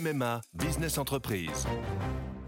[0.00, 1.66] MMA Business Entreprise.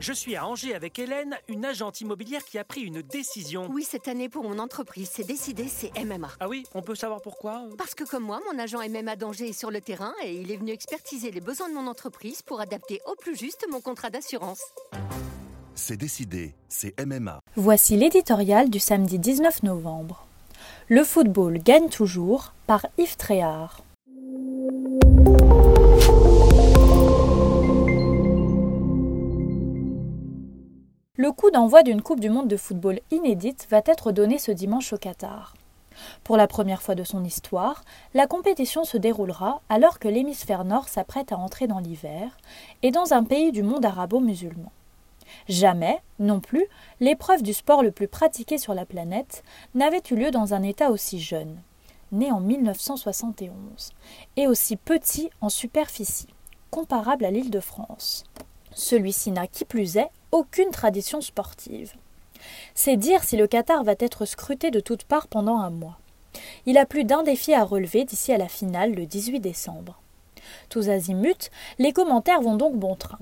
[0.00, 3.68] Je suis à Angers avec Hélène, une agente immobilière qui a pris une décision.
[3.70, 6.30] Oui, cette année pour mon entreprise, c'est décidé, c'est MMA.
[6.40, 7.64] Ah oui, on peut savoir pourquoi?
[7.76, 10.56] Parce que comme moi, mon agent MMA d'Angers est sur le terrain et il est
[10.56, 14.62] venu expertiser les besoins de mon entreprise pour adapter au plus juste mon contrat d'assurance.
[15.74, 17.40] C'est décidé, c'est MMA.
[17.56, 20.26] Voici l'éditorial du samedi 19 novembre.
[20.88, 23.82] Le football gagne toujours par Yves Tréhard.
[31.22, 34.92] Le coup d'envoi d'une Coupe du Monde de football inédite va être donné ce dimanche
[34.92, 35.54] au Qatar.
[36.24, 40.88] Pour la première fois de son histoire, la compétition se déroulera alors que l'hémisphère nord
[40.88, 42.36] s'apprête à entrer dans l'hiver
[42.82, 44.72] et dans un pays du monde arabo-musulman.
[45.48, 46.66] Jamais, non plus,
[46.98, 49.44] l'épreuve du sport le plus pratiqué sur la planète
[49.76, 51.56] n'avait eu lieu dans un État aussi jeune,
[52.10, 53.92] né en 1971,
[54.36, 56.34] et aussi petit en superficie,
[56.72, 58.24] comparable à l'île de France.
[58.74, 61.92] Celui-ci n'a qui plus est aucune tradition sportive.
[62.74, 65.98] C'est dire si le Qatar va être scruté de toutes parts pendant un mois.
[66.64, 70.00] Il a plus d'un défi à relever d'ici à la finale le 18 décembre.
[70.70, 73.18] Tous azimuts, les commentaires vont donc bon train.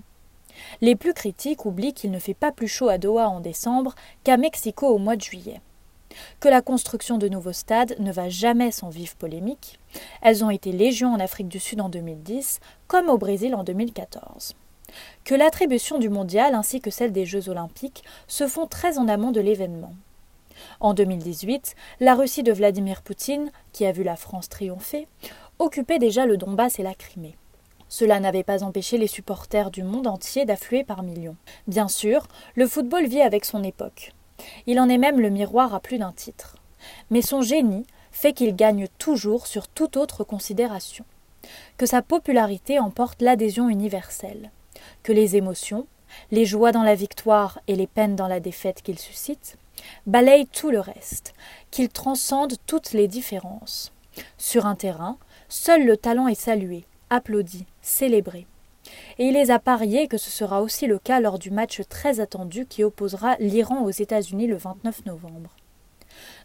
[0.81, 4.37] Les plus critiques oublient qu'il ne fait pas plus chaud à Doha en décembre qu'à
[4.37, 5.61] Mexico au mois de juillet.
[6.39, 9.81] Que la construction de nouveaux stades ne va jamais sans vive polémique.
[10.23, 14.55] Elles ont été légion en Afrique du Sud en 2010, comme au Brésil en 2014
[15.25, 19.33] que l'attribution du mondial ainsi que celle des Jeux olympiques se font très en amont
[19.33, 19.95] de l'événement.
[20.81, 25.09] En 2018, la Russie de Vladimir Poutine, qui a vu la France triompher,
[25.59, 27.37] occupait déjà le Donbass et la Crimée.
[27.89, 31.37] Cela n'avait pas empêché les supporters du monde entier d'affluer par millions.
[31.67, 34.13] Bien sûr, le football vit avec son époque.
[34.67, 36.57] Il en est même le miroir à plus d'un titre.
[37.11, 41.05] Mais son génie fait qu'il gagne toujours sur toute autre considération.
[41.77, 44.51] Que sa popularité emporte l'adhésion universelle
[45.03, 45.87] que les émotions,
[46.31, 49.57] les joies dans la victoire et les peines dans la défaite qu'il suscite,
[50.07, 51.35] balayent tout le reste,
[51.71, 53.93] qu'il transcende toutes les différences.
[54.39, 58.47] Sur un terrain, seul le talent est salué, applaudi, célébré.
[59.19, 62.21] Et il les a pariés que ce sera aussi le cas lors du match très
[62.21, 65.51] attendu qui opposera l'Iran aux États-Unis le 29 novembre.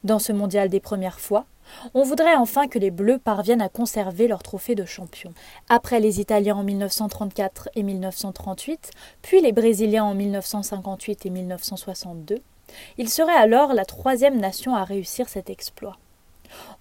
[0.04, 1.46] Dans ce mondial des premières fois,
[1.94, 5.34] on voudrait enfin que les Bleus parviennent à conserver leur trophée de champion.
[5.70, 12.42] Après les Italiens en 1934 et 1938, puis les Brésiliens en 1958 et 1962,
[12.98, 15.98] ils seraient alors la troisième nation à réussir cet exploit.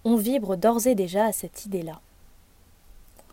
[0.05, 2.01] On vibre d'ores et déjà à cette idée-là.